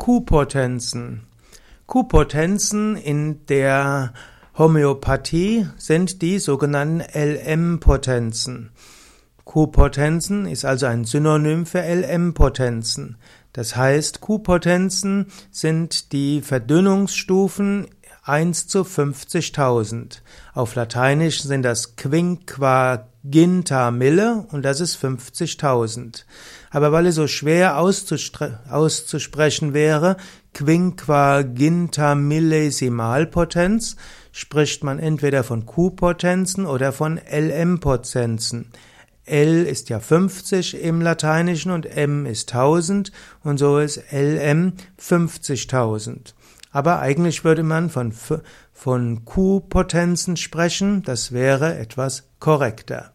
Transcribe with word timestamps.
Q-Potenzen. 0.00 1.26
Q-Potenzen 1.86 2.96
in 2.96 3.44
der 3.48 4.14
Homöopathie 4.56 5.66
sind 5.76 6.22
die 6.22 6.38
sogenannten 6.38 7.02
LM-Potenzen. 7.02 8.70
Q-Potenzen 9.44 10.46
ist 10.46 10.64
also 10.64 10.86
ein 10.86 11.04
Synonym 11.04 11.66
für 11.66 11.82
LM-Potenzen. 11.82 13.18
Das 13.52 13.76
heißt, 13.76 14.22
Q-Potenzen 14.22 15.26
sind 15.50 16.12
die 16.12 16.40
Verdünnungsstufen 16.40 17.86
1 18.22 18.68
zu 18.68 18.84
50.000. 18.84 20.22
Auf 20.54 20.76
Lateinisch 20.76 21.42
sind 21.42 21.62
das 21.62 21.96
Quinquaginta 23.22 23.90
Mille 23.90 24.46
und 24.50 24.62
das 24.64 24.80
ist 24.80 24.96
50.000. 25.02 26.24
Aber 26.70 26.92
weil 26.92 27.06
es 27.06 27.16
so 27.16 27.26
schwer 27.26 27.78
auszusprechen 27.78 29.74
wäre, 29.74 30.16
Quinquaginta 30.54 32.14
Millesimalpotenz, 32.14 33.96
spricht 34.32 34.84
man 34.84 34.98
entweder 34.98 35.44
von 35.44 35.66
Q-Potenzen 35.66 36.64
oder 36.64 36.92
von 36.92 37.18
LM-Potenzen. 37.30 38.70
L 39.26 39.64
ist 39.64 39.90
ja 39.90 40.00
50 40.00 40.82
im 40.82 41.02
Lateinischen 41.02 41.72
und 41.72 41.84
M 41.84 42.26
ist 42.26 42.52
1000 42.52 43.12
und 43.44 43.58
so 43.58 43.78
ist 43.78 44.02
LM 44.12 44.72
50.000. 45.00 46.32
Aber 46.72 47.00
eigentlich 47.00 47.44
würde 47.44 47.64
man 47.64 47.90
von, 47.90 48.12
von 48.72 49.24
Q-Potenzen 49.24 50.36
sprechen, 50.36 51.02
das 51.02 51.32
wäre 51.32 51.76
etwas 51.76 52.29
korrekter. 52.40 53.12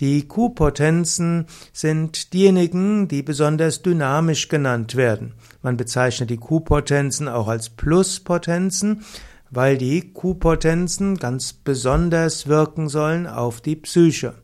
Die 0.00 0.26
Q-Potenzen 0.26 1.46
sind 1.72 2.32
diejenigen, 2.32 3.06
die 3.06 3.22
besonders 3.22 3.82
dynamisch 3.82 4.48
genannt 4.48 4.96
werden. 4.96 5.34
Man 5.62 5.76
bezeichnet 5.76 6.30
die 6.30 6.36
Q-Potenzen 6.36 7.28
auch 7.28 7.46
als 7.46 7.70
Pluspotenzen, 7.70 9.04
weil 9.50 9.78
die 9.78 10.12
Q-Potenzen 10.12 11.16
ganz 11.16 11.52
besonders 11.52 12.48
wirken 12.48 12.88
sollen 12.88 13.28
auf 13.28 13.60
die 13.60 13.76
Psyche. 13.76 14.34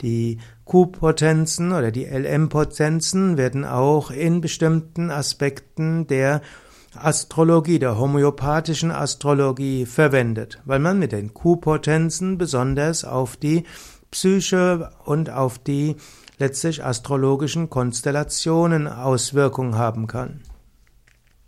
Die 0.00 0.38
Q-Potenzen 0.64 1.72
oder 1.72 1.90
die 1.90 2.06
LM-Potenzen 2.06 3.36
werden 3.36 3.66
auch 3.66 4.10
in 4.10 4.40
bestimmten 4.40 5.10
Aspekten 5.10 6.06
der 6.06 6.40
Astrologie, 6.94 7.78
der 7.78 7.98
homöopathischen 7.98 8.90
Astrologie 8.90 9.84
verwendet, 9.84 10.60
weil 10.64 10.78
man 10.78 10.98
mit 10.98 11.12
den 11.12 11.34
Q-Potenzen 11.34 12.38
besonders 12.38 13.04
auf 13.04 13.36
die 13.36 13.64
Psyche 14.10 14.90
und 15.04 15.30
auf 15.30 15.58
die 15.58 15.96
letztlich 16.38 16.84
astrologischen 16.84 17.68
Konstellationen 17.68 18.88
Auswirkungen 18.88 19.76
haben 19.76 20.06
kann. 20.06 20.40